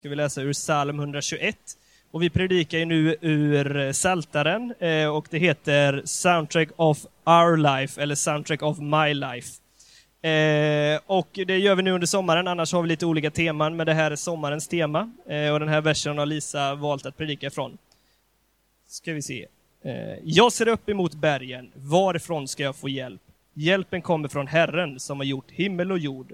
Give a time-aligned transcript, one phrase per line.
[0.00, 1.56] ska vi läsa ur psalm 121.
[2.10, 7.56] Och vi predikar ju nu ur eh, Saltaren eh, och det heter Soundtrack of Our
[7.56, 9.48] Life, eller Soundtrack of My Life.
[10.28, 13.86] Eh, och det gör vi nu under sommaren, annars har vi lite olika teman, men
[13.86, 15.12] det här är sommarens tema.
[15.52, 17.78] Och den här versen har Lisa valt att predika ifrån.
[18.88, 19.46] Ska vi se.
[20.22, 23.22] Jag ser upp emot bergen, varifrån ska jag få hjälp?
[23.54, 26.32] Hjälpen kommer från Herren som har gjort himmel och jord.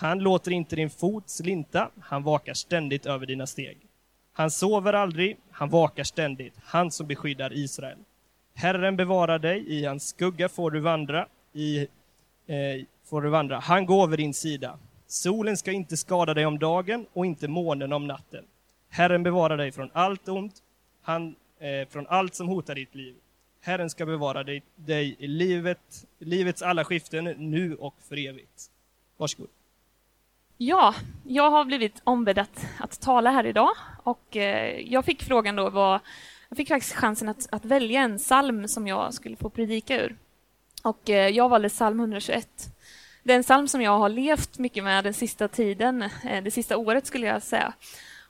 [0.00, 3.78] Han låter inte din fot slinta, han vakar ständigt över dina steg.
[4.32, 7.98] Han sover aldrig, han vakar ständigt, han som beskyddar Israel.
[8.54, 11.78] Herren bevarar dig, i hans skugga får du vandra, i,
[12.46, 13.58] eh, får du vandra.
[13.58, 14.78] Han går över din sida.
[15.06, 18.44] Solen ska inte skada dig om dagen och inte månen om natten.
[18.88, 20.54] Herren bevarar dig från allt ont,
[21.02, 23.14] han, eh, från allt som hotar ditt liv.
[23.60, 28.70] Herren ska bevara dig, dig i livet, livets alla skiften, nu och för evigt.
[29.16, 29.59] Varsågod.
[30.62, 33.70] Ja, jag har blivit ombedd att, att tala här idag
[34.02, 36.00] och eh, jag fick frågan då vad,
[36.48, 40.16] jag fick faktiskt chansen att, att, välja en psalm som jag skulle få predika ur.
[40.82, 42.48] Och eh, jag valde psalm 121.
[43.22, 46.50] Det är en psalm som jag har levt mycket med den sista tiden, eh, det
[46.50, 47.72] sista året skulle jag säga.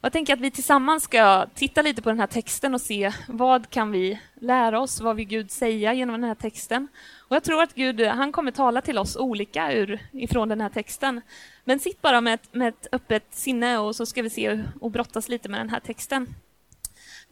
[0.00, 3.12] Och jag tänker att vi tillsammans ska titta lite på den här texten och se
[3.28, 6.88] vad kan vi lära oss, vad vill Gud säga genom den här texten?
[7.28, 10.68] Och jag tror att Gud, han kommer tala till oss olika ur, ifrån den här
[10.68, 11.20] texten.
[11.64, 14.90] Men sitt bara med ett, med ett öppet sinne och så ska vi se och
[14.90, 16.34] brottas lite med den här texten.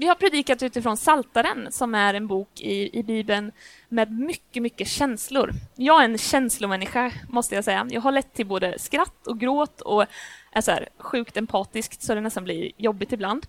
[0.00, 3.52] Vi har predikat utifrån Saltaren som är en bok i, i Bibeln
[3.88, 5.50] med mycket, mycket känslor.
[5.76, 7.86] Jag är en känslomänniska, måste jag säga.
[7.90, 10.04] Jag har lätt till både skratt och gråt och
[10.52, 13.46] är så här sjukt empatisk så det nästan blir jobbigt ibland.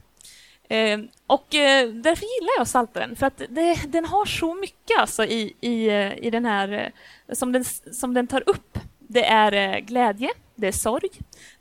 [0.70, 5.25] Eh, och eh, därför gillar jag Saltaren för att det, den har så mycket alltså
[5.25, 6.94] i, i, eh, i den här
[7.27, 8.80] eh, som den, som den tar upp.
[9.00, 11.09] Det är eh, glädje, det är sorg,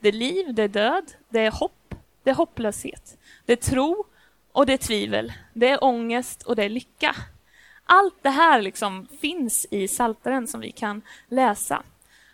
[0.01, 4.05] det är liv, det är död, det är hopp, det är hopplöshet, det är tro
[4.53, 7.17] och det är tvivel, det är ångest och det är lycka.
[7.85, 11.83] Allt det här liksom finns i Saltaren som vi kan läsa.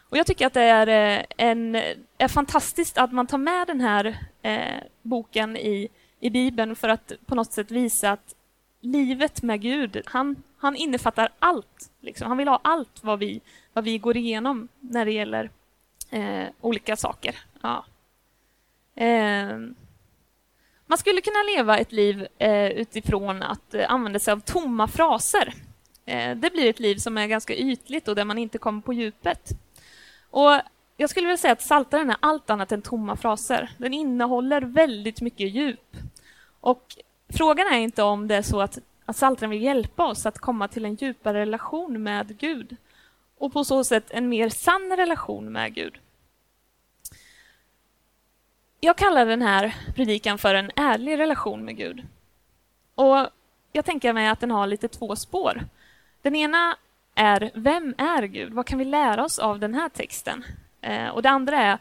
[0.09, 1.75] Och jag tycker att det är, eh, en,
[2.19, 5.88] är fantastiskt att man tar med den här eh, boken i,
[6.21, 8.34] i Bibeln för att på något sätt visa att
[8.81, 11.91] livet med Gud, han, han innefattar allt.
[12.00, 12.28] Liksom.
[12.28, 13.41] Han vill ha allt vad vi,
[13.72, 15.50] vad vi går igenom när det gäller
[16.11, 17.37] eh, olika saker.
[17.62, 17.84] Ja.
[18.94, 19.59] Eh,
[20.87, 25.55] man skulle kunna leva ett liv eh, utifrån att eh, använda sig av tomma fraser.
[26.06, 28.93] Eh, det blir ett liv som är ganska ytligt och där man inte kommer på
[28.93, 29.50] djupet.
[30.31, 30.61] Och
[30.97, 33.71] jag skulle vilja säga att Saltaren är allt annat än tomma fraser.
[33.78, 35.97] Den innehåller väldigt mycket djup.
[36.61, 36.97] Och
[37.28, 40.69] frågan är inte om det är så att, att Saltaren vill hjälpa oss att komma
[40.69, 42.77] till en djupare relation med Gud
[43.39, 45.99] och på så sätt en mer sann relation med Gud.
[48.84, 52.06] Jag kallar den här predikan för en ärlig relation med Gud.
[52.95, 53.28] Och
[53.72, 55.65] jag tänker mig att den har lite två spår.
[56.22, 56.77] Den ena
[57.15, 58.53] är vem är Gud?
[58.53, 60.44] Vad kan vi lära oss av den här texten?
[60.81, 61.78] Eh, och det andra är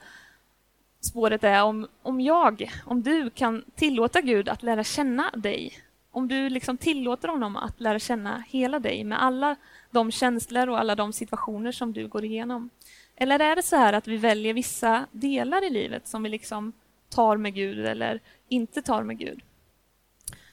[0.99, 5.79] spåret är om, om jag, om du kan tillåta Gud att lära känna dig.
[6.11, 9.55] Om du liksom tillåter honom att lära känna hela dig med alla
[9.91, 12.69] de känslor och alla de situationer som du går igenom.
[13.15, 16.73] Eller är det så här att vi väljer vissa delar i livet som vi liksom
[17.15, 19.41] tar med Gud eller inte tar med Gud?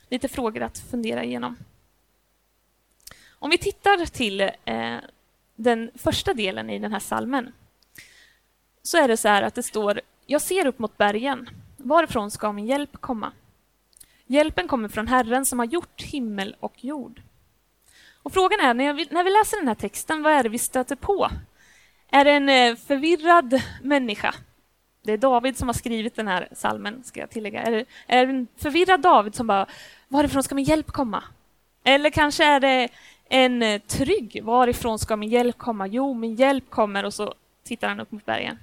[0.09, 1.57] Lite frågor att fundera igenom.
[3.29, 4.97] Om vi tittar till eh,
[5.57, 7.53] den första delen i den här salmen
[8.83, 11.51] så är det så här att det står Jag ser upp mot bergen.
[11.77, 13.33] Varifrån ska min hjälp komma?
[14.27, 17.23] Hjälpen kommer från Herren som har gjort himmel och jord.
[18.23, 20.59] Och frågan är, när, vi, när vi läser den här texten, vad är det vi
[20.59, 21.31] stöter på?
[22.11, 24.35] Är det en eh, förvirrad människa?
[25.03, 27.63] Det är David som har skrivit den här salmen, ska jag tillägga.
[27.63, 29.67] Är det, är det en förvirrad David som bara,
[30.09, 31.25] varifrån ska min hjälp komma?
[31.85, 32.89] Eller kanske är det
[33.29, 35.87] en eh, trygg, varifrån ska min hjälp komma?
[35.87, 37.35] Jo, min hjälp kommer och så
[37.65, 38.59] tittar han upp mot bergen.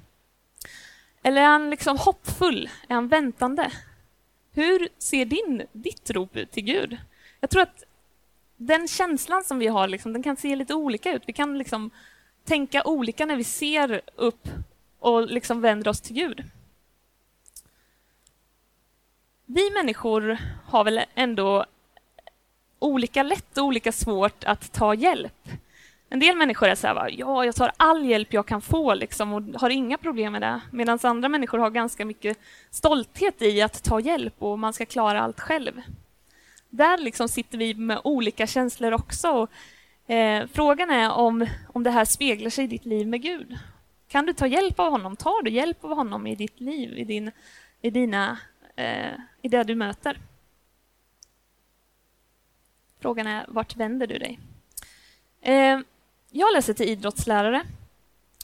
[1.23, 2.69] Eller är han liksom hoppfull?
[2.87, 3.71] Är han väntande?
[4.51, 6.97] Hur ser din, ditt rop ut till Gud?
[7.39, 7.83] Jag tror att
[8.57, 11.23] den känslan som vi har, liksom, den kan se lite olika ut.
[11.25, 11.91] Vi kan liksom
[12.45, 14.47] tänka olika när vi ser upp
[15.07, 16.43] och liksom vänder oss till Gud.
[19.45, 21.65] Vi människor har väl ändå
[22.79, 25.49] olika lätt och olika svårt att ta hjälp.
[26.09, 29.33] En del människor är så här, ja, jag tar all hjälp jag kan få liksom,
[29.33, 30.61] och har inga problem med det.
[30.71, 32.37] Medan andra människor har ganska mycket
[32.71, 35.81] stolthet i att ta hjälp och man ska klara allt själv.
[36.69, 39.29] Där liksom sitter vi med olika känslor också.
[39.29, 43.57] Och, eh, frågan är om, om det här speglar sig i ditt liv med Gud.
[44.07, 45.15] Kan du ta hjälp av honom?
[45.15, 47.31] Tar du hjälp av honom i ditt liv, i, din,
[47.81, 48.37] i dina
[48.75, 50.17] eh, i det du möter.
[52.99, 54.39] Frågan är, vart vänder du dig?
[55.41, 55.79] Eh,
[56.31, 57.63] jag läser till idrottslärare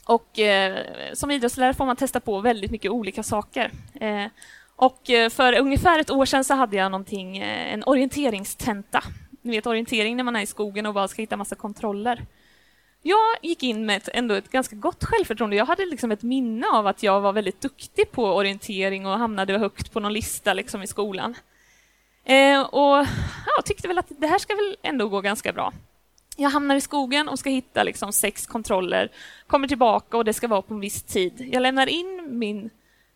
[0.05, 3.71] och eh, som idrottslärare får man testa på väldigt mycket olika saker.
[3.93, 4.25] Eh,
[4.75, 9.03] och eh, för ungefär ett år sedan så hade jag någonting, eh, en orienteringstenta.
[9.41, 12.25] Ni vet orientering när man är i skogen och bara ska hitta massa kontroller.
[13.05, 15.55] Jag gick in med ett, ändå ett ganska gott självförtroende.
[15.55, 19.57] Jag hade liksom ett minne av att jag var väldigt duktig på orientering och hamnade
[19.57, 21.35] högt på någon lista liksom i skolan.
[22.25, 23.07] Eh, och
[23.45, 25.73] ja, tyckte väl att det här ska väl ändå gå ganska bra.
[26.37, 29.11] Jag hamnar i skogen och ska hitta liksom sex kontroller,
[29.47, 31.49] kommer tillbaka och det ska vara på en viss tid.
[31.51, 32.69] Jag lämnar in min,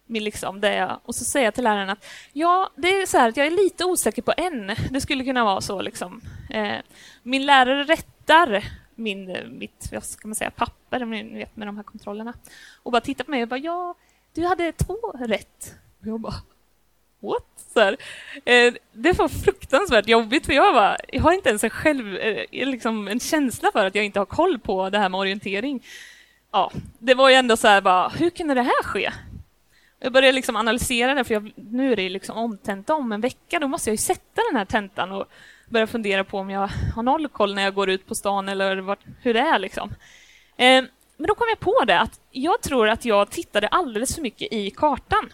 [0.05, 3.17] min liksom, det jag, och så säger jag till läraren att ja, det är så
[3.17, 4.75] här att jag är lite osäker på en.
[4.89, 5.81] Det skulle kunna vara så.
[5.81, 6.21] Liksom.
[6.49, 6.77] Eh,
[7.23, 8.63] min lärare rättar
[8.97, 12.33] min, eh, mitt vad ska man säga, papper ni vet, med de här kontrollerna
[12.83, 13.95] och bara tittade på mig och bara ja,
[14.33, 15.75] du hade två rätt.
[15.99, 16.35] Och jag bara
[17.19, 17.43] what?
[17.73, 17.97] Så här,
[18.45, 22.67] eh, det var fruktansvärt jobbigt för jag, bara, jag har inte ens en, själv, eh,
[22.67, 25.85] liksom en känsla för att jag inte har koll på det här med orientering.
[26.51, 29.11] Ja, det var ju ändå så här, bara, hur kunde det här ske?
[29.99, 33.59] Jag började liksom analysera det, för jag, nu är det liksom omtenta om en vecka.
[33.59, 35.27] Då måste jag ju sätta den här tentan och
[35.69, 38.77] börjar fundera på om jag har noll koll när jag går ut på stan eller
[38.77, 39.59] vart, hur det är.
[39.59, 39.89] Liksom.
[40.57, 40.83] Eh,
[41.17, 44.53] men då kom jag på det att jag tror att jag tittade alldeles för mycket
[44.53, 45.29] i kartan.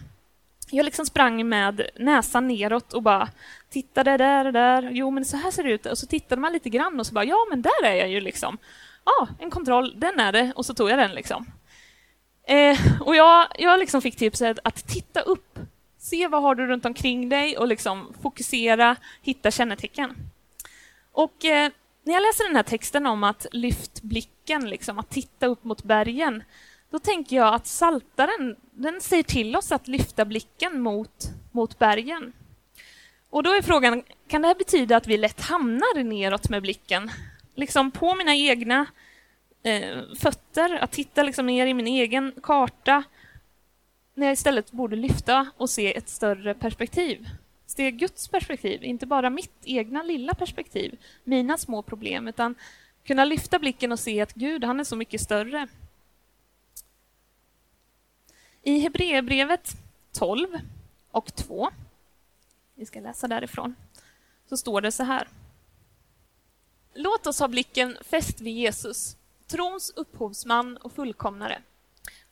[0.70, 3.28] Jag liksom sprang med näsan neråt och bara
[3.70, 4.90] tittade där och där.
[4.92, 5.86] Jo, men så här ser det ut.
[5.86, 8.20] Och så tittade man lite grann och så bara, ja, men där är jag ju
[8.20, 8.58] liksom.
[9.04, 10.52] Ja, ah, en kontroll, den är det.
[10.56, 11.46] Och så tog jag den liksom.
[12.46, 15.53] Eh, och jag, jag liksom fick tipset att titta upp.
[16.04, 20.16] Se vad har du runt omkring dig och liksom fokusera, hitta kännetecken.
[21.12, 21.70] Och eh,
[22.02, 25.82] när jag läser den här texten om att lyft blicken, liksom, att titta upp mot
[25.82, 26.42] bergen,
[26.90, 32.32] då tänker jag att saltaren den säger till oss att lyfta blicken mot, mot bergen.
[33.30, 37.10] Och då är frågan, kan det här betyda att vi lätt hamnar neråt med blicken?
[37.54, 38.86] Liksom på mina egna
[39.62, 43.02] eh, fötter, att titta liksom ner i min egen karta,
[44.14, 47.28] när jag istället borde lyfta och se ett större perspektiv.
[47.66, 52.54] Se Guds perspektiv, inte bara mitt egna lilla perspektiv, mina små problem, utan
[53.04, 55.68] kunna lyfta blicken och se att Gud, han är så mycket större.
[58.62, 59.76] I Hebreerbrevet
[60.12, 60.48] 12
[61.10, 61.70] och 2,
[62.74, 63.74] vi ska läsa därifrån,
[64.48, 65.28] så står det så här.
[66.94, 69.16] Låt oss ha blicken fäst vid Jesus,
[69.46, 71.62] trons upphovsman och fullkomnare.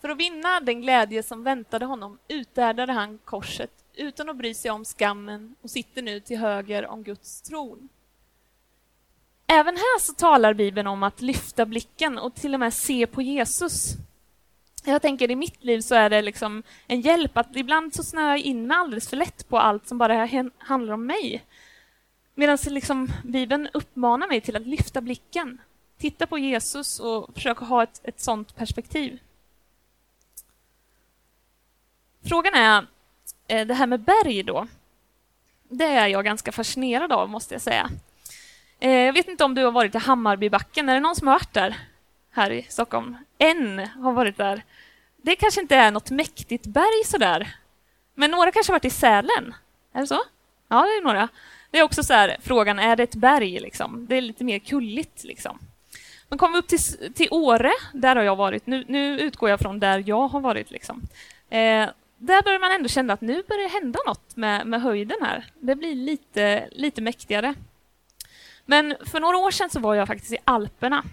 [0.03, 4.71] För att vinna den glädje som väntade honom uthärdade han korset utan att bry sig
[4.71, 7.89] om skammen och sitter nu till höger om Guds tron.
[9.47, 13.23] Även här så talar Bibeln om att lyfta blicken och till och med se på
[13.23, 13.93] Jesus.
[14.85, 18.29] Jag tänker i mitt liv så är det liksom en hjälp att ibland så snöar
[18.29, 20.29] jag in mig alldeles för lätt på allt som bara
[20.59, 21.45] handlar om mig.
[22.35, 25.61] Medan liksom Bibeln uppmanar mig till att lyfta blicken,
[25.99, 29.19] titta på Jesus och försöka ha ett, ett sånt perspektiv.
[32.29, 32.87] Frågan är,
[33.49, 34.67] eh, det här med berg då.
[35.69, 37.91] Det är jag ganska fascinerad av, måste jag säga.
[38.81, 40.89] Eh, jag vet inte om du har varit i Hammarbybacken.
[40.89, 41.77] Är det någon som har varit där?
[42.31, 43.17] Här i Stockholm?
[43.39, 44.63] En har varit där.
[45.17, 47.57] Det kanske inte är något mäktigt berg sådär.
[48.15, 49.55] Men några kanske har varit i Sälen?
[49.93, 50.23] Är det så?
[50.69, 51.29] Ja, det är några.
[51.71, 53.61] Det är också så här, frågan, är det ett berg?
[53.61, 54.07] Liksom?
[54.07, 55.25] Det är lite mer kulligt.
[55.25, 55.59] Liksom.
[56.29, 58.67] Men kommer vi upp till, till Åre, där har jag varit.
[58.67, 60.71] Nu, nu utgår jag från där jag har varit.
[60.71, 61.03] Liksom.
[61.51, 61.89] Eh,
[62.23, 65.45] där börjar man ändå känna att nu börjar det hända något med, med höjden här.
[65.61, 67.55] Det blir lite, lite mäktigare.
[68.65, 71.05] Men för några år sedan så var jag faktiskt i Alperna.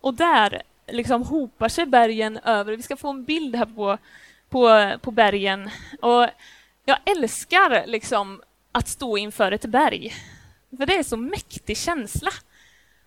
[0.00, 2.76] Och där liksom hopar sig bergen över.
[2.76, 3.98] Vi ska få en bild här på,
[4.48, 5.70] på, på bergen.
[6.00, 6.26] Och
[6.84, 8.42] jag älskar liksom
[8.72, 10.14] att stå inför ett berg.
[10.76, 12.30] För det är så mäktig känsla.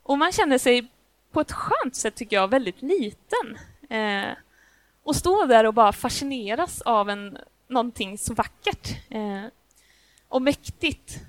[0.03, 0.87] Och man känner sig
[1.31, 3.57] på ett skönt sätt, tycker jag, väldigt liten.
[3.89, 4.37] Eh,
[5.03, 9.43] och stå där och bara fascineras av en, någonting så vackert eh,
[10.27, 11.19] och mäktigt.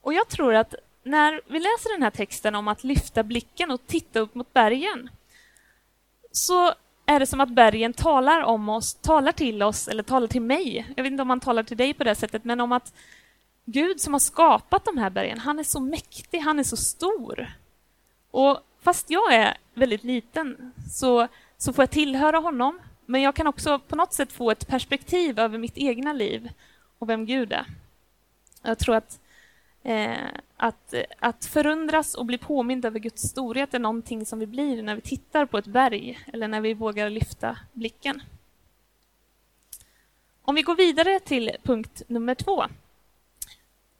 [0.00, 3.86] Och jag tror att när vi läser den här texten om att lyfta blicken och
[3.86, 5.10] titta upp mot bergen
[6.32, 6.74] så
[7.06, 10.92] är det som att bergen talar om oss, talar till oss eller talar till mig.
[10.96, 12.92] Jag vet inte om han talar till dig på det sättet, men om att
[13.64, 17.54] Gud som har skapat de här bergen, han är så mäktig, han är så stor.
[18.30, 21.28] Och fast jag är väldigt liten så,
[21.58, 25.38] så får jag tillhöra honom men jag kan också på något sätt få ett perspektiv
[25.38, 26.50] över mitt egna liv
[26.98, 27.66] och vem Gud är.
[28.62, 29.20] Jag tror att,
[29.82, 34.82] eh, att, att förundras och bli påmind över Guds storhet är någonting som vi blir
[34.82, 38.22] när vi tittar på ett berg eller när vi vågar lyfta blicken.
[40.42, 42.64] Om vi går vidare till punkt nummer två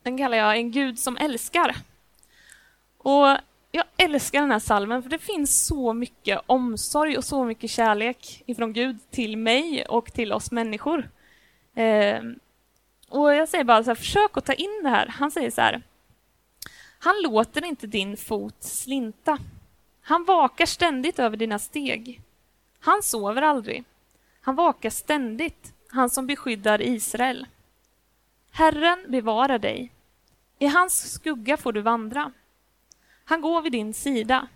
[0.02, 1.76] Den kallar jag En Gud som älskar.
[2.98, 3.38] Och
[3.74, 8.42] jag älskar den här salmen för det finns så mycket omsorg och så mycket kärlek
[8.46, 11.10] ifrån Gud till mig och till oss människor.
[11.74, 12.22] Eh,
[13.08, 15.06] och jag säger bara så här, försök att ta in det här.
[15.06, 15.82] Han säger så här.
[16.98, 19.38] Han låter inte din fot slinta.
[20.02, 22.20] Han vakar ständigt över dina steg.
[22.80, 23.84] Han sover aldrig.
[24.40, 27.46] Han vakar ständigt, han som beskyddar Israel.
[28.50, 29.92] Herren bevarar dig.
[30.58, 32.32] I hans skugga får du vandra.
[33.24, 34.48] Han går vid din sida.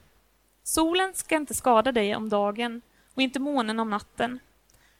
[0.62, 2.82] Solen ska inte skada dig om dagen
[3.14, 4.38] och inte månen om natten.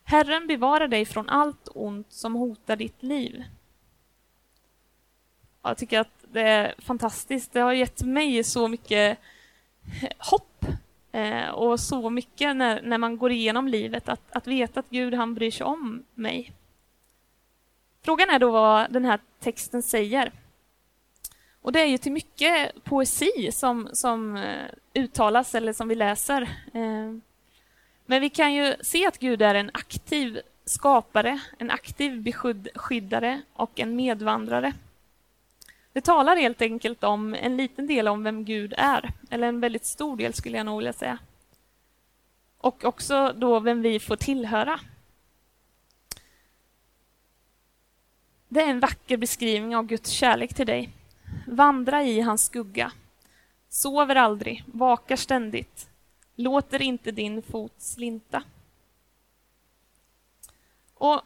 [0.05, 3.45] Herren bevarar dig från allt ont som hotar ditt liv.
[5.63, 7.53] Jag tycker att det är fantastiskt.
[7.53, 9.19] Det har gett mig så mycket
[10.19, 10.65] hopp
[11.13, 15.15] eh, och så mycket när, när man går igenom livet, att, att veta att Gud
[15.15, 16.53] han bryr sig om mig.
[18.03, 20.33] Frågan är då vad den här texten säger.
[21.63, 26.43] Och det är ju till mycket poesi som, som eh, uttalas eller som vi läser.
[26.75, 27.13] Eh,
[28.07, 33.81] men vi kan ju se att Gud är en aktiv skapare, en aktiv beskyddare och
[33.81, 34.73] en medvandrare.
[35.93, 39.85] Det talar helt enkelt om en liten del om vem Gud är, eller en väldigt
[39.85, 41.19] stor del skulle jag nog vilja säga.
[42.59, 44.81] Och också då vem vi får tillhöra.
[48.49, 50.91] Det är en vacker beskrivning av Guds kärlek till dig.
[51.51, 52.93] Vandra i hans skugga.
[53.69, 55.89] Sover aldrig, vakar ständigt.
[56.35, 58.43] Låter inte din fot slinta.
[60.95, 61.23] Och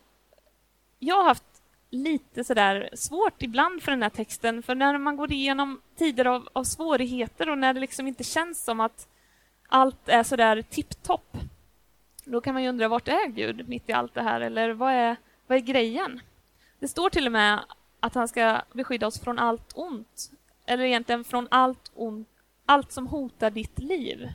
[0.99, 5.33] jag har haft lite sådär svårt ibland för den här texten, för när man går
[5.33, 9.09] igenom tider av, av svårigheter och när det liksom inte känns som att
[9.69, 11.37] allt är sådär tipptopp,
[12.25, 14.93] då kan man ju undra vart är Gud mitt i allt det här, eller vad
[14.93, 16.21] är, vad är grejen?
[16.79, 17.64] Det står till och med
[18.02, 20.30] att han ska beskydda oss från allt ont,
[20.66, 22.28] eller egentligen från allt ont,
[22.66, 24.28] allt som hotar ditt liv.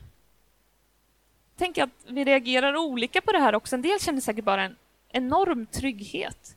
[1.56, 3.76] Tänk att vi reagerar olika på det här också.
[3.76, 4.76] En del känner säkert bara en
[5.08, 6.56] enorm trygghet.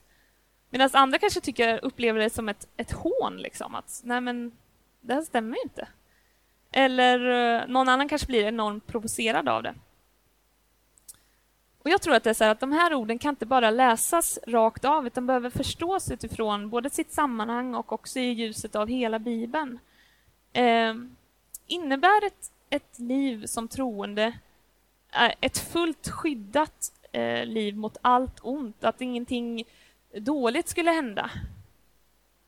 [0.70, 3.74] Medan andra kanske tycker, upplever det som ett, ett hån, liksom.
[3.74, 4.52] Att nej men,
[5.00, 5.88] det här stämmer ju inte.
[6.72, 9.74] Eller eh, någon annan kanske blir enormt provocerad av det.
[11.82, 14.38] Och Jag tror att det är så att de här orden kan inte bara läsas
[14.46, 19.18] rakt av, utan behöver förstås utifrån både sitt sammanhang och också i ljuset av hela
[19.18, 19.78] Bibeln.
[20.52, 20.94] Eh,
[21.66, 24.38] innebär ett, ett liv som troende
[25.12, 29.64] eh, ett fullt skyddat eh, liv mot allt ont, att ingenting
[30.16, 31.30] dåligt skulle hända.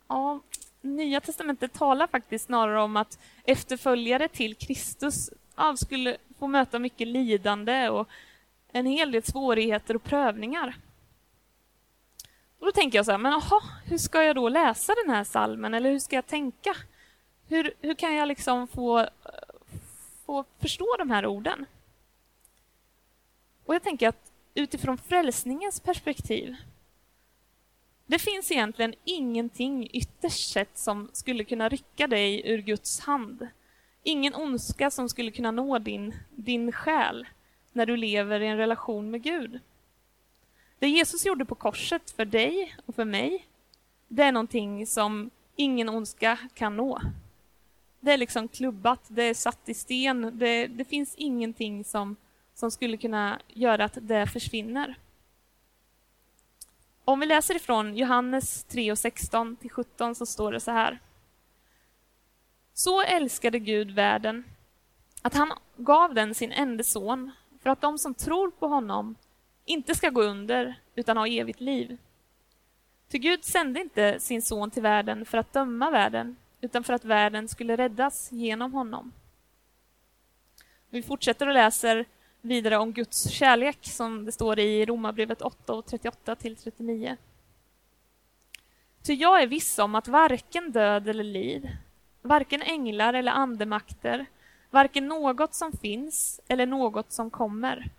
[0.09, 0.41] Ja,
[0.81, 7.09] Nya testamentet talar faktiskt snarare om att efterföljare till Kristus ja, skulle få möta mycket
[7.09, 8.09] lidande och
[8.75, 10.77] en hel del svårigheter och prövningar.
[12.59, 15.25] Och då tänker jag så här, men aha, hur ska jag då läsa den här
[15.25, 16.77] salmen eller hur ska jag tänka?
[17.49, 19.09] Hur, hur kan jag liksom få,
[20.27, 21.67] få förstå de här orden?
[23.65, 26.57] Och jag tänker att utifrån frälsningens perspektiv
[28.07, 33.49] det finns egentligen ingenting ytterst sett som skulle kunna rycka dig ur Guds hand.
[34.03, 37.27] Ingen ondska som skulle kunna nå din, din själ
[37.75, 39.61] när du lever i en relation med Gud.
[40.79, 43.47] Det Jesus gjorde på korset för dig och för mig,
[44.09, 47.01] det är någonting som ingen ondska kan nå.
[48.01, 52.17] Det är liksom klubbat, det är satt i sten, det, det finns ingenting som,
[52.55, 54.95] som skulle kunna göra att det försvinner.
[57.05, 60.99] Om vi läser ifrån Johannes 3 och 16 till 17 så står det så här.
[62.75, 64.45] Så älskade Gud världen
[65.23, 67.31] att han gav den sin enda son
[67.65, 69.15] för att de som tror på honom
[69.65, 71.99] inte ska gå under utan ha evigt liv.
[73.09, 77.05] Ty Gud sände inte sin son till världen för att döma världen utan för att
[77.05, 79.13] världen skulle räddas genom honom.
[80.91, 82.05] Vi fortsätter och läser
[82.41, 87.17] vidare om Guds kärlek som det står i Romarbrevet 8 och 38 till 39.
[89.03, 91.69] Ty jag är viss om att varken död eller liv,
[92.23, 94.27] varken änglar eller andemakter,
[94.75, 97.91] varken något som finns eller något som kommer,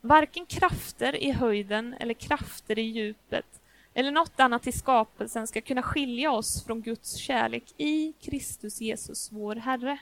[0.00, 3.60] varken krafter i höjden eller krafter i djupet
[3.94, 9.32] eller något annat i skapelsen ska kunna skilja oss från Guds kärlek i Kristus Jesus,
[9.32, 9.98] vår Herre.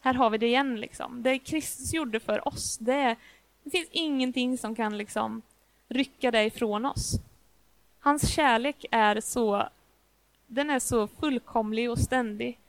[0.00, 0.80] Här har vi det igen.
[0.80, 1.22] Liksom.
[1.22, 3.16] Det Kristus gjorde för oss, det,
[3.62, 5.42] det finns ingenting som kan liksom
[5.88, 7.14] rycka det ifrån oss.
[8.00, 9.68] Hans kärlek är så,
[10.46, 12.59] den är så fullkomlig och ständig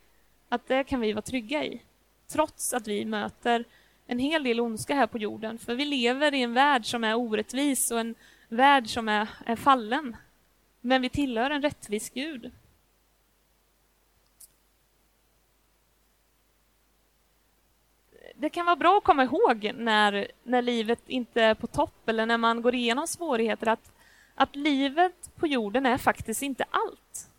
[0.52, 1.82] att det kan vi vara trygga i.
[2.28, 3.66] Trots att vi möter
[4.08, 5.60] en hel del ondska här på jorden.
[5.60, 8.16] För vi lever i en värld som är orättvis och en
[8.50, 10.16] värld som är, är fallen.
[10.82, 12.52] Men vi tillhör en rättvis Gud.
[18.36, 22.26] Det kan vara bra att komma ihåg när, när livet inte är på topp eller
[22.26, 23.92] när man går igenom svårigheter att,
[24.36, 27.31] att livet på jorden är faktiskt inte allt.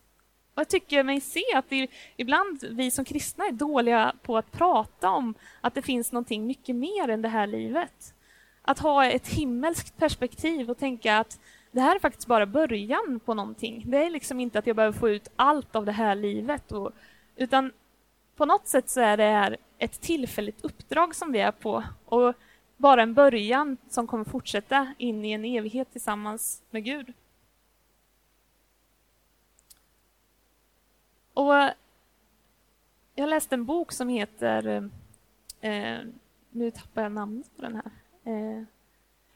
[0.62, 5.10] Jag tycker mig se att det, ibland vi som kristna är dåliga på att prata
[5.10, 8.14] om att det finns någonting mycket mer än det här livet.
[8.62, 11.40] Att ha ett himmelskt perspektiv och tänka att
[11.72, 13.82] det här är faktiskt bara början på någonting.
[13.86, 16.72] Det är liksom inte att jag behöver få ut allt av det här livet.
[16.72, 16.90] Och,
[17.36, 17.72] utan
[18.36, 22.34] på något sätt så är det här ett tillfälligt uppdrag som vi är på och
[22.76, 27.12] bara en början som kommer fortsätta in i en evighet tillsammans med Gud.
[31.34, 31.54] Och
[33.14, 34.90] jag läste en bok som heter,
[35.60, 35.98] eh,
[36.50, 37.90] nu tappar jag namnet på den här,
[38.32, 38.62] eh,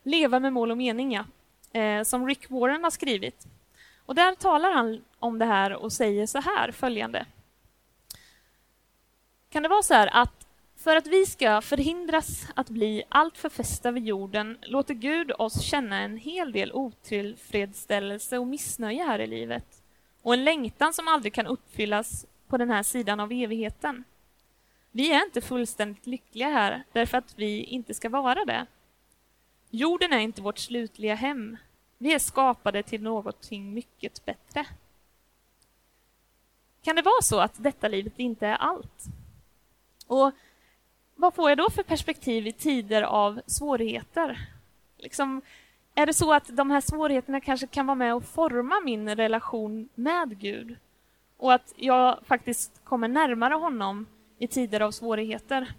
[0.03, 1.25] Leva med mål och mening, ja,
[1.81, 3.47] eh, som Rick Warren har skrivit.
[4.07, 7.27] Och där talar han om det här och säger så här, följande.
[9.49, 13.91] Kan det vara så här att för att vi ska förhindras att bli alltför fästa
[13.91, 19.83] vid jorden låter Gud oss känna en hel del otillfredsställelse och missnöje här i livet
[20.27, 24.05] och en längtan som aldrig kan uppfyllas på den här sidan av evigheten.
[24.91, 28.67] Vi är inte fullständigt lyckliga här därför att vi inte ska vara det.
[29.71, 31.57] Jorden är inte vårt slutliga hem.
[31.99, 34.67] Vi är skapade till någonting mycket bättre.
[36.83, 39.05] Kan det vara så att detta livet inte är allt?
[40.07, 40.33] Och
[41.15, 44.49] vad får jag då för perspektiv i tider av svårigheter?
[44.99, 45.43] Liksom,
[45.99, 49.89] är det så att de här svårigheterna kanske kan vara med och forma min relation
[49.95, 50.77] med Gud?
[51.37, 54.07] Och att jag faktiskt kommer närmare honom
[54.39, 55.73] i tider av svårigheter?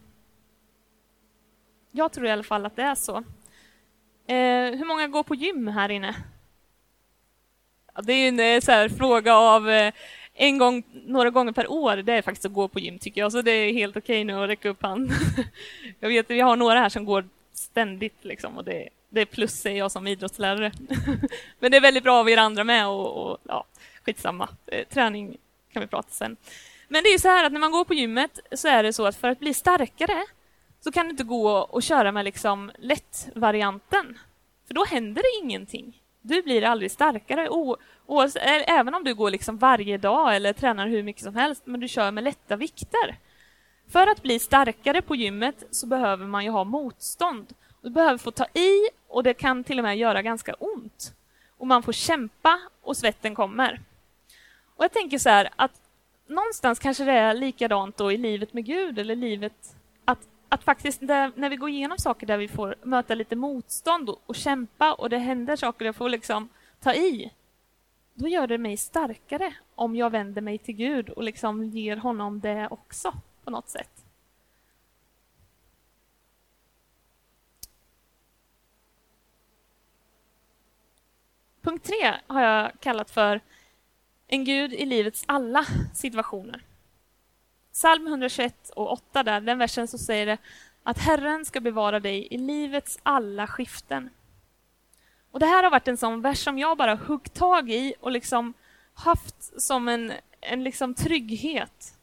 [1.91, 3.17] Jag tror i alla fall att det är så.
[4.27, 6.15] Eh, hur många går på gym här inne?
[7.95, 9.93] Ja, det är en eh, så här, fråga av eh,
[10.33, 13.31] en gång, några gånger per år, det är faktiskt att gå på gym tycker jag,
[13.31, 15.17] så det är helt okej okay nu att räcka upp handen.
[15.99, 19.51] jag vet, vi har några här som går ständigt liksom och det, det är plus
[19.51, 20.71] säger jag som idrottslärare.
[21.59, 23.65] Men det är väldigt bra av er andra med och, och ja,
[24.05, 24.49] skitsamma.
[24.65, 25.37] Eh, träning
[25.73, 26.37] kan vi prata sen.
[26.87, 28.93] Men det är ju så här att när man går på gymmet så är det
[28.93, 30.25] så att för att bli starkare
[30.79, 34.17] så kan du inte gå och köra med liksom lättvarianten.
[34.67, 36.01] För då händer det ingenting.
[36.21, 37.49] Du blir aldrig starkare.
[37.49, 38.29] Och, och,
[38.67, 41.87] även om du går liksom varje dag eller tränar hur mycket som helst, men du
[41.87, 43.17] kör med lätta vikter.
[43.91, 47.53] För att bli starkare på gymmet så behöver man ju ha motstånd.
[47.81, 51.13] Du behöver få ta i och det kan till och med göra ganska ont.
[51.57, 53.81] Och man får kämpa och svetten kommer.
[54.75, 55.81] Och jag tänker så här att
[56.27, 60.99] någonstans kanske det är likadant då i livet med Gud eller livet att, att faktiskt
[61.01, 64.93] där, när vi går igenom saker där vi får möta lite motstånd och, och kämpa
[64.93, 67.31] och det händer saker jag får liksom ta i
[68.19, 72.39] då gör det mig starkare om jag vänder mig till Gud och liksom ger honom
[72.39, 73.13] det också
[73.43, 73.96] på något sätt.
[81.67, 83.41] Punkt tre har jag kallat för
[84.27, 86.61] en Gud i livets alla situationer.
[87.73, 90.37] Psalm 121 och 8, där, den versen så säger det
[90.83, 94.09] att Herren ska bevara dig i livets alla skiften.
[95.31, 98.11] Och Det här har varit en sån vers som jag bara huggt tag i och
[98.11, 98.53] liksom
[98.93, 101.97] haft som en, en liksom trygghet.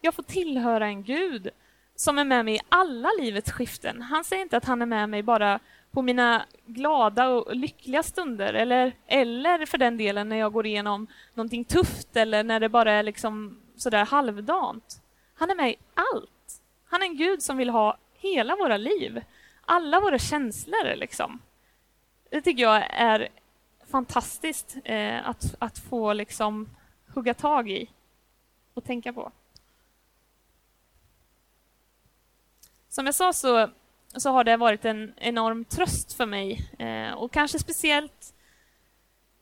[0.00, 1.48] Jag får tillhöra en Gud
[1.94, 4.02] som är med mig i alla livets skiften.
[4.02, 8.54] Han säger inte att han är med mig bara på mina glada och lyckliga stunder
[8.54, 12.92] eller, eller för den delen när jag går igenom någonting tufft eller när det bara
[12.92, 15.02] är liksom sådär halvdant.
[15.34, 16.62] Han är med i allt.
[16.84, 19.22] Han är en Gud som vill ha hela våra liv,
[19.64, 20.96] alla våra känslor.
[20.96, 21.40] Liksom.
[22.30, 23.28] Det tycker jag är
[23.90, 26.70] fantastiskt eh, att, att få liksom
[27.06, 27.90] hugga tag i
[28.74, 29.32] och tänka på.
[32.88, 33.70] Som jag sa så
[34.16, 36.70] så har det varit en enorm tröst för mig.
[36.78, 38.34] Eh, och kanske speciellt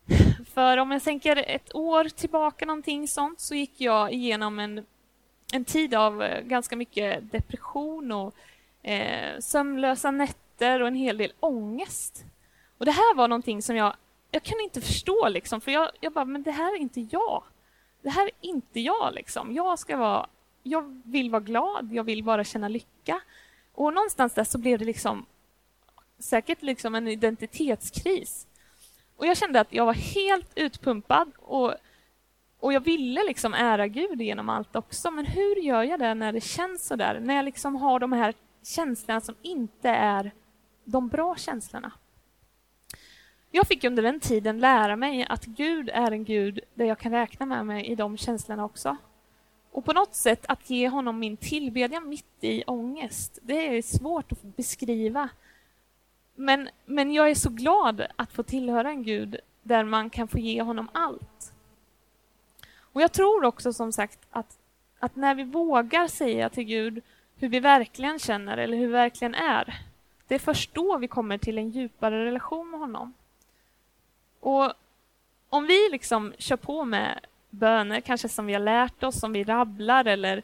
[0.54, 4.86] för om jag tänker ett år tillbaka någonting sånt så gick jag igenom en,
[5.52, 8.34] en tid av eh, ganska mycket depression och
[8.82, 12.24] eh, sömnlösa nätter och en hel del ångest.
[12.78, 13.94] Och det här var någonting som jag,
[14.30, 17.42] jag kan inte förstå liksom, för jag, jag bara, men det här är inte jag.
[18.02, 19.54] Det här är inte jag liksom.
[19.54, 20.26] Jag ska vara,
[20.62, 23.20] jag vill vara glad, jag vill bara känna lycka.
[23.78, 25.26] Och någonstans där så blev det liksom
[26.18, 28.46] säkert liksom en identitetskris.
[29.16, 31.74] Och jag kände att jag var helt utpumpad och,
[32.58, 35.10] och jag ville liksom ära Gud genom allt också.
[35.10, 37.20] Men hur gör jag det när det känns så där?
[37.20, 40.32] När jag liksom har de här känslorna som inte är
[40.84, 41.92] de bra känslorna.
[43.50, 47.12] jag fick under den tiden lära mig att Gud är en Gud där jag kan
[47.12, 48.96] räkna med mig i de känslorna också.
[49.78, 54.32] Och på något sätt att ge honom min tillbedjan mitt i ångest, det är svårt
[54.32, 55.28] att beskriva.
[56.34, 60.38] Men, men jag är så glad att få tillhöra en Gud där man kan få
[60.38, 61.52] ge honom allt.
[62.78, 64.58] Och jag tror också som sagt att,
[64.98, 67.02] att när vi vågar säga till Gud
[67.36, 69.82] hur vi verkligen känner eller hur vi verkligen är,
[70.28, 73.14] det är först då vi kommer till en djupare relation med honom.
[74.40, 74.72] Och
[75.48, 79.44] om vi liksom kör på med böner, kanske som vi har lärt oss, som vi
[79.44, 80.42] rabblar eller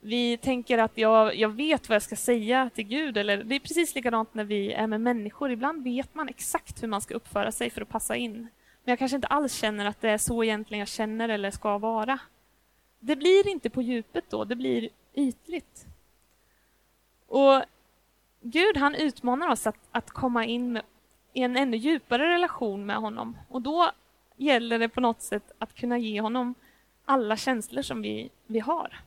[0.00, 3.16] vi tänker att jag, jag vet vad jag ska säga till Gud.
[3.16, 5.50] Eller, det är precis likadant när vi är med människor.
[5.50, 8.32] Ibland vet man exakt hur man ska uppföra sig för att passa in.
[8.84, 11.78] Men jag kanske inte alls känner att det är så egentligen jag känner eller ska
[11.78, 12.18] vara.
[13.00, 15.86] Det blir inte på djupet då, det blir ytligt.
[17.26, 17.62] Och
[18.40, 20.80] Gud han utmanar oss att, att komma in
[21.32, 23.38] i en ännu djupare relation med honom.
[23.48, 23.90] Och då
[24.36, 26.54] gäller det på något sätt att kunna ge honom
[27.04, 29.00] alla känslor som vi, vi har.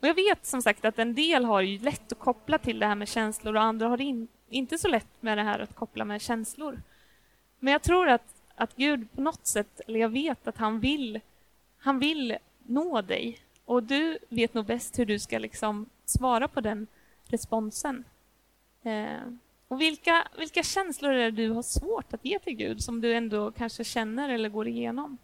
[0.00, 2.86] Och jag vet som sagt att en del har ju lätt att koppla till det
[2.86, 6.04] här med känslor och andra har in, inte så lätt med det här att koppla
[6.04, 6.82] med känslor.
[7.58, 11.20] Men jag tror att, att Gud på något sätt, eller jag vet att han vill,
[11.78, 13.38] han vill nå dig.
[13.64, 16.86] Och du vet nog bäst hur du ska liksom svara på den
[17.24, 18.04] responsen.
[18.82, 19.32] Eh,
[19.68, 23.14] och vilka, vilka känslor är det du har svårt att ge till Gud som du
[23.14, 25.18] ändå kanske känner eller går igenom?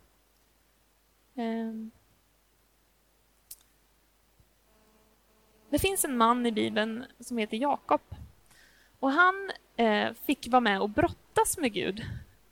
[1.35, 1.90] Ehm.
[5.70, 8.00] Det finns en man i Bibeln som heter Jakob.
[9.00, 12.02] Och han eh, fick vara med och brottas med Gud.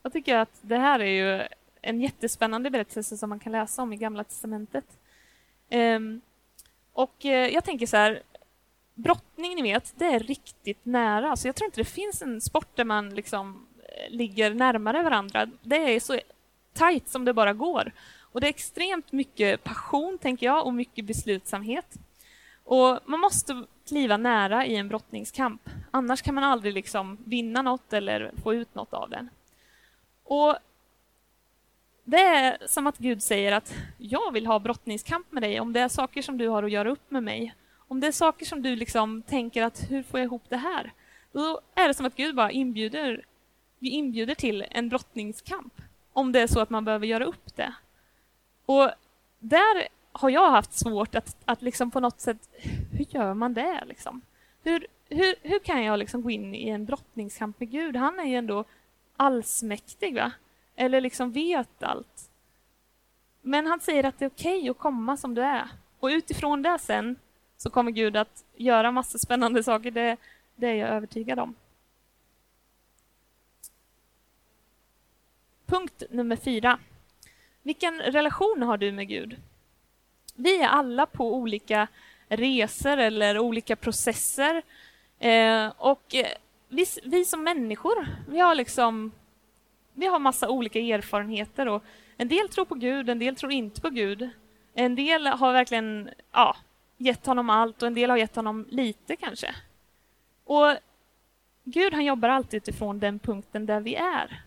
[0.02, 1.05] Jag tycker att det här är
[1.40, 1.48] ju
[1.83, 4.98] en jättespännande berättelse som man kan läsa om i Gamla testamentet.
[5.68, 6.20] Ehm.
[6.92, 8.22] Och eh, jag tänker så här,
[8.94, 11.37] brottning, ni vet, det är riktigt nära.
[11.37, 15.46] Så jag tror inte det finns en sport där man liksom eh, ligger närmare varandra.
[15.62, 16.20] Det är så
[16.72, 17.92] tajt som det bara går.
[18.20, 21.96] Och det är extremt mycket passion, tänker jag, och mycket beslutsamhet.
[22.64, 25.70] Och man måste kliva nära i en brottningskamp.
[25.90, 29.28] Annars kan man aldrig liksom vinna något eller få ut något av den.
[30.24, 30.57] Och
[32.05, 35.81] det är som att Gud säger att jag vill ha brottningskamp med dig om det
[35.81, 37.55] är saker som du har att göra upp med mig.
[37.92, 40.92] Om det är saker som du liksom tänker att hur får jag ihop det här?
[41.33, 43.24] Då är det som att Gud bara inbjuder,
[43.78, 45.72] vi inbjuder till en brottningskamp.
[46.12, 47.74] Om det är så att man behöver göra upp det.
[48.66, 48.90] Och
[49.38, 52.48] där har jag haft svårt att, att liksom på något sätt,
[52.92, 53.85] hur gör man det?
[53.87, 54.20] Liksom?
[54.62, 57.96] Hur, hur, hur kan jag liksom gå in i en brottningskamp med Gud?
[57.96, 58.64] Han är ju ändå
[59.16, 60.33] allsmäktig, va?
[60.76, 62.31] Eller liksom vet allt.
[63.42, 65.68] Men han säger att det är okej okay att komma som du är.
[66.00, 67.16] Och utifrån det sen
[67.62, 69.90] så kommer Gud att göra massa spännande saker.
[69.90, 70.16] Det,
[70.57, 71.55] det är jag övertygad om.
[75.66, 76.79] Punkt nummer fyra.
[77.62, 79.37] Vilken relation har du med Gud?
[80.35, 81.88] Vi är alla på olika
[82.29, 84.62] resor eller olika processer.
[85.18, 86.14] Eh, och
[86.68, 89.12] vi, vi, som människor, vi har liksom
[89.92, 91.85] vi har massa olika erfarenheter och
[92.16, 94.31] en del tror på Gud, en del tror inte på Gud.
[94.75, 96.57] En del har verkligen ja,
[97.03, 99.55] gett honom allt och en del har gett honom lite kanske.
[100.45, 100.77] Och
[101.65, 104.43] Gud han jobbar alltid utifrån den punkten där vi är.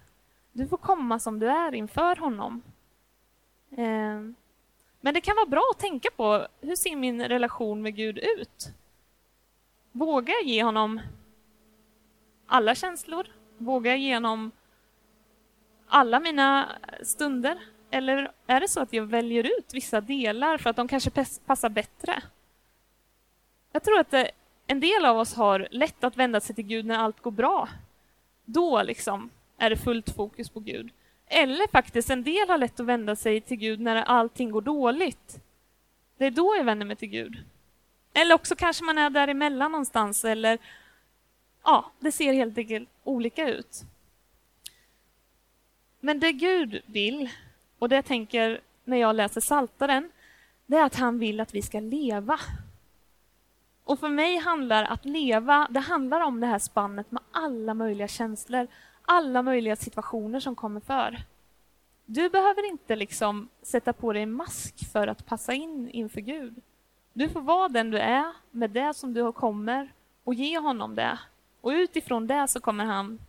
[0.52, 2.62] Du får komma som du är inför honom.
[3.72, 4.22] Eh,
[5.02, 8.70] men det kan vara bra att tänka på hur ser min relation med Gud ut?
[9.92, 11.02] Vågar jag ge honom
[12.48, 13.28] alla känslor?
[13.58, 14.52] Vågar jag ge honom
[15.88, 16.70] alla mina
[17.04, 17.60] stunder?
[17.92, 21.12] Eller är det så att jag väljer ut vissa delar för att de kanske
[21.46, 22.24] passar bättre?
[23.76, 24.26] Jag tror att eh,
[24.68, 27.70] en del av oss har lätt att vända sig till Gud när allt går bra.
[28.46, 30.90] Då liksom är det fullt fokus på Gud.
[31.28, 35.40] Eller faktiskt, en del har lätt att vända sig till Gud när allting går dåligt.
[36.18, 37.44] Det är då jag vänder mig till Gud.
[38.14, 40.58] Eller också kanske man är däremellan någonstans eller
[41.64, 43.84] ja, det ser helt enkelt olika ut.
[46.00, 47.30] Men det Gud vill,
[47.80, 50.12] och det jag tänker när jag läser Saltaren,
[50.66, 52.40] det är att han vill att vi ska leva.
[53.86, 58.08] Och för mig handlar att leva, det handlar om det här spannet med alla möjliga
[58.08, 58.68] känslor,
[59.02, 61.18] alla möjliga situationer som kommer för.
[62.06, 66.62] Du behöver inte liksom sätta på dig en mask för att passa in inför Gud.
[67.14, 69.94] Du får vara den du är med det som du kommer
[70.24, 71.20] och ge honom det.
[71.62, 73.20] Och utifrån det så kommer han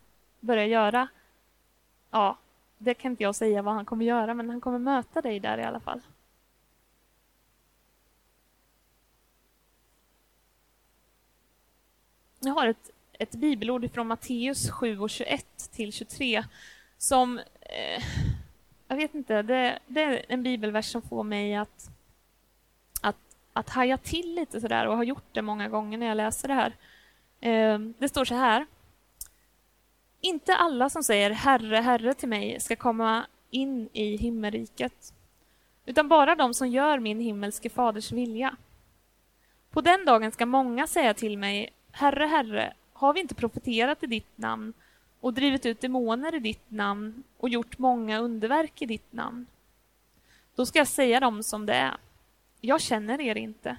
[0.40, 1.08] börja göra,
[2.10, 2.38] ja,
[2.78, 5.58] det kan inte jag säga vad han kommer göra, men han kommer möta dig där
[5.58, 6.00] i alla fall.
[12.46, 16.44] Jag har ett ett bibelord från Matteus 7 och 21 till 23
[16.98, 17.38] som...
[17.60, 18.04] Eh,
[18.88, 21.90] jag vet inte, det, det, är en bibelvers som får mig att,
[23.00, 23.16] att,
[23.52, 26.54] att haja till lite sådär och har gjort det många gånger när jag läser det
[26.54, 26.72] här.
[27.40, 28.66] Eh, det står så här.
[30.20, 35.14] Inte alla som säger Herre, Herre till mig ska komma in i himmelriket,
[35.86, 38.56] utan bara de som gör min himmelske faders vilja.
[39.70, 44.06] På den dagen ska många säga till mig, Herre, Herre, har vi inte profeterat i
[44.06, 44.72] ditt namn
[45.20, 49.46] och drivit ut demoner i ditt namn och gjort många underverk i ditt namn?
[50.54, 51.96] Då ska jag säga dem som det är.
[52.60, 53.76] Jag känner er inte.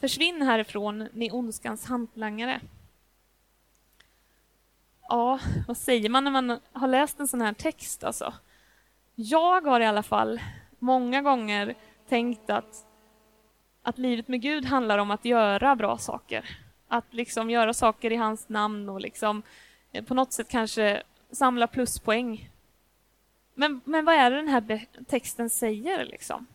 [0.00, 2.60] Försvinn härifrån, ni ondskans hantlangare.
[5.08, 8.34] Ja, vad säger man när man har läst en sån här text alltså?
[9.14, 10.40] Jag har i alla fall
[10.78, 11.74] många gånger
[12.08, 12.86] tänkt att,
[13.82, 16.63] att livet med Gud handlar om att göra bra saker.
[16.94, 19.42] Att liksom göra saker i hans namn och liksom
[19.92, 22.50] eh, på något sätt kanske samla pluspoäng.
[23.54, 26.46] Men, men vad är det den här texten säger liksom?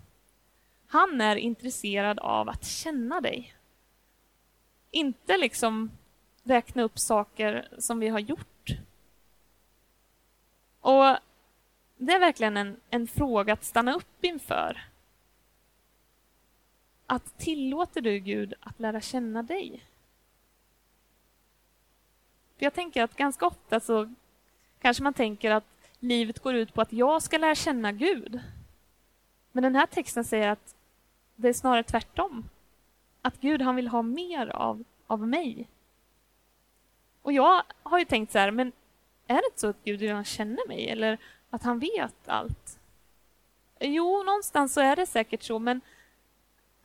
[0.88, 3.56] Han är intresserad av att känna dig.
[4.92, 5.92] Inte liksom
[6.44, 8.68] räkna upp saker som vi har gjort.
[10.80, 11.18] Och
[11.98, 14.82] det är verkligen en, en fråga att stanna upp inför.
[17.06, 19.89] Att tillåter du Gud att lära känna dig?
[22.60, 24.14] För jag tänker att ganska ofta så
[24.82, 25.64] kanske man tänker att
[26.00, 28.40] livet går ut på att jag ska lära känna Gud.
[29.52, 30.76] Men den här texten säger att
[31.36, 32.50] det är snarare tvärtom.
[33.22, 35.68] Att Gud han vill ha mer av, av mig.
[37.22, 38.72] Och jag har ju tänkt så här, men
[39.28, 40.90] är det inte så att Gud redan känner mig?
[40.90, 41.18] Eller
[41.50, 42.80] att han vet allt?
[43.80, 45.82] Jo, någonstans så är det säkert så, men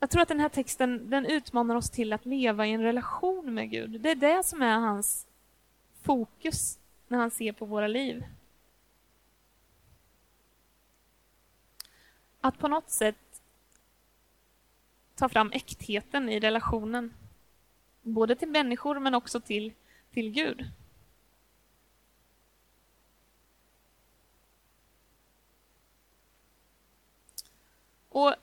[0.00, 3.54] jag tror att den här texten den utmanar oss till att leva i en relation
[3.54, 4.00] med Gud.
[4.00, 5.26] Det är det som är hans
[6.04, 8.24] fokus när han ser på våra liv.
[12.40, 13.42] Att på något sätt
[15.14, 17.14] ta fram äktheten i relationen.
[18.02, 19.72] Både till människor men också till,
[20.10, 20.70] till Gud.
[28.08, 28.34] Och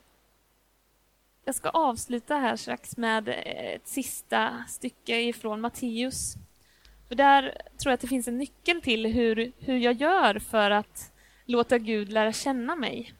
[1.44, 6.36] jag ska avsluta här strax med ett sista stycke ifrån Matteus.
[7.12, 7.42] För där
[7.78, 11.12] tror jag att det finns en nyckel till hur, hur jag gör för att
[11.44, 13.12] låta Gud lära känna mig.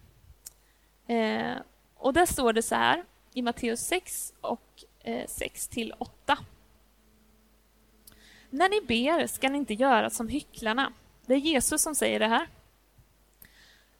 [1.07, 1.53] Eh,
[1.97, 6.39] och där står det så här i Matteus 6 och eh, 6 till 8.
[8.51, 10.93] När ni ber ska ni inte göra som hycklarna.
[11.27, 12.49] Det är Jesus som säger det här.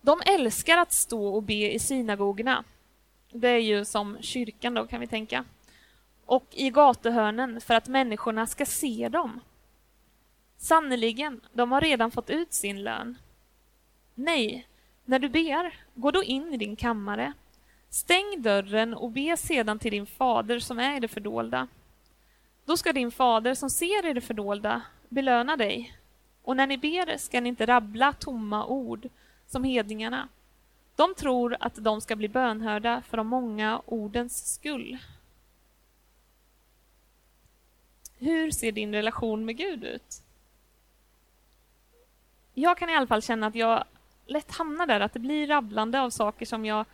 [0.01, 2.65] De älskar att stå och be i synagogorna.
[3.33, 5.45] Det är ju som kyrkan då, kan vi tänka.
[6.27, 9.41] Och i gatuhörnen för att människorna ska se dem.
[10.63, 13.19] Sannerligen, de har redan fått ut sin lön.
[14.15, 14.67] Nej,
[15.05, 17.33] när du ber, gå då in i din kammare.
[17.91, 21.69] Stäng dörren och be sedan till din fader som är i det fördolda.
[22.65, 25.97] Då ska din fader som ser i det fördolda belöna dig.
[26.43, 29.09] Och när ni ber ska ni inte rabbla tomma ord
[29.47, 30.29] som hedningarna.
[30.97, 34.99] De tror att de ska bli bönhörda för de många ordens skull.
[38.19, 40.22] Hur ser din relation med Gud ut?
[42.55, 43.85] Jag kan i alla fall känna att jag
[44.27, 46.85] lätt hamnar där, att det blir rabblande av saker som jag...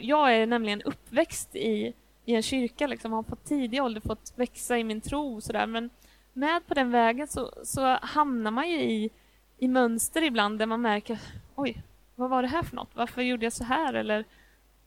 [0.00, 4.78] Jag är nämligen uppväxt i, i en kyrka, liksom, har på tidig ålder fått växa
[4.78, 5.90] i min tro och sådär, men
[6.32, 9.10] med på den vägen så, så hamnar man ju i,
[9.58, 11.18] i mönster ibland där man märker
[11.54, 11.82] oj,
[12.14, 12.90] vad var det här för något?
[12.94, 13.94] Varför gjorde jag så här?
[13.94, 14.24] Eller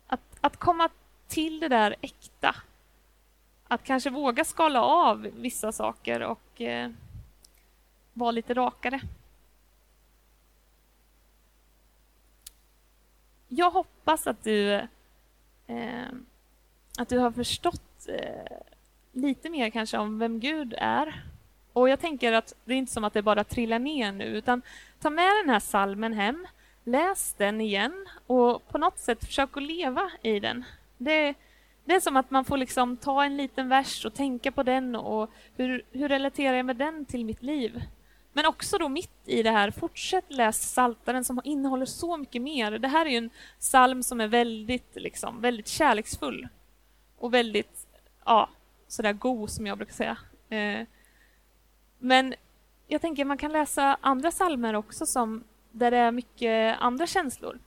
[0.07, 0.89] att, att komma
[1.27, 2.55] till det där äkta.
[3.67, 6.91] Att kanske våga skala av vissa saker och eh,
[8.13, 9.01] vara lite rakare.
[13.55, 14.73] Jag hoppas att du
[15.67, 16.07] eh,
[16.97, 18.57] att du har förstått eh,
[19.11, 21.23] lite mer kanske om vem Gud är.
[21.73, 24.61] Och jag tänker att det är inte som att det bara trillar ner nu, utan
[24.99, 26.47] ta med den här salmen hem
[26.83, 30.63] läs den igen och på något sätt försök att leva i den.
[30.97, 31.33] Det,
[31.85, 34.95] det är som att man får liksom ta en liten vers och tänka på den
[34.95, 37.81] och hur, hur relaterar jag med den till mitt liv?
[38.33, 42.71] Men också då mitt i det här, fortsätt läs Saltaren som innehåller så mycket mer.
[42.71, 46.47] Det här är ju en psalm som är väldigt, liksom, väldigt kärleksfull
[47.17, 47.87] och väldigt,
[48.25, 48.49] ja,
[48.87, 50.17] sådär god som jag brukar säga.
[50.49, 50.87] Eh,
[51.99, 52.33] men
[52.87, 57.59] jag tänker man kan läsa andra psalmer också som där det är mycket andra känslor.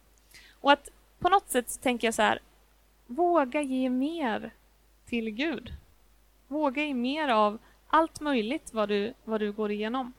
[0.60, 2.38] Och att på något sätt tänker jag så här,
[3.06, 4.54] våga ge mer
[5.06, 5.72] till Gud.
[6.48, 10.12] Våga ge mer av allt möjligt vad du, vad du går igenom.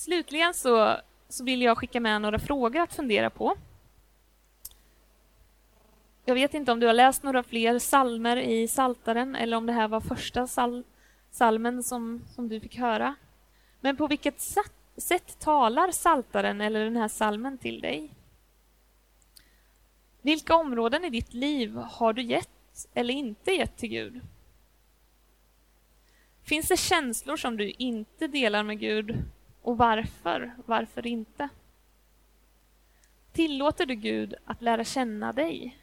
[0.00, 0.96] Slutligen så,
[1.28, 3.56] så vill jag skicka med några frågor att fundera på.
[6.24, 9.72] Jag vet inte om du har läst några fler salmer i Saltaren eller om det
[9.72, 10.84] här var första sal
[11.30, 13.14] salmen som, som du fick höra.
[13.80, 18.14] Men på vilket sätt, sätt talar Saltaren eller den här salmen till dig?
[20.22, 24.20] Vilka områden i ditt liv har du gett eller inte gett till Gud?
[26.42, 29.24] Finns det känslor som du inte delar med Gud
[29.62, 30.54] och varför?
[30.66, 31.48] Varför inte?
[33.32, 35.78] Tillåter du Gud att lära känna dig?